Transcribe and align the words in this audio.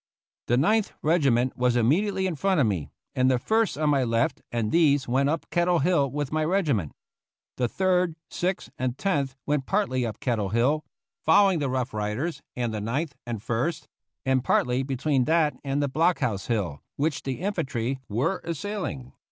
The 0.47 0.57
Ninth 0.57 0.93
Regiment 1.03 1.55
was 1.55 1.75
immediately 1.75 2.25
in 2.25 2.35
front 2.35 2.59
of 2.59 2.65
me, 2.65 2.89
and 3.13 3.29
the 3.29 3.37
First 3.37 3.77
on 3.77 3.91
my 3.91 4.03
left, 4.03 4.41
and 4.51 4.71
these 4.71 5.07
went 5.07 5.29
up 5.29 5.47
Kettle 5.51 5.77
Hill 5.77 6.09
with 6.09 6.31
my 6.31 6.43
regiment. 6.43 6.93
The 7.57 7.67
Third, 7.67 8.15
Sixth, 8.27 8.71
and 8.79 8.97
Tenth 8.97 9.35
went 9.45 9.67
partly 9.67 10.03
up 10.03 10.19
Kettle 10.19 10.49
Hill 10.49 10.83
(fol 11.23 11.43
lowing 11.43 11.59
the 11.59 11.69
Rough 11.69 11.93
Riders 11.93 12.41
and 12.55 12.73
the 12.73 12.81
Ninth 12.81 13.13
and 13.27 13.43
First), 13.43 13.87
and 14.25 14.43
partly 14.43 14.81
between 14.81 15.25
that 15.25 15.55
and 15.63 15.83
the 15.83 15.87
block 15.87 16.17
house 16.17 16.47
hill, 16.47 16.81
which 16.95 17.21
the 17.21 17.39
infantry 17.41 17.99
were 18.09 18.41
assailing. 18.43 19.13